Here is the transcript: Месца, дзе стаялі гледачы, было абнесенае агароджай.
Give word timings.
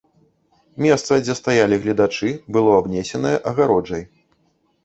Месца, 0.85 1.13
дзе 1.25 1.35
стаялі 1.41 1.79
гледачы, 1.83 2.29
было 2.57 2.71
абнесенае 2.81 3.35
агароджай. 3.53 4.03